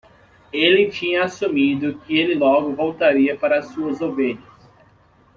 Ele 0.51 0.89
tinha 0.89 1.25
assumido 1.25 1.99
que 1.99 2.17
ele 2.17 2.33
logo 2.33 2.73
voltaria 2.73 3.37
para 3.37 3.61
suas 3.61 4.01
ovelhas. 4.01 4.41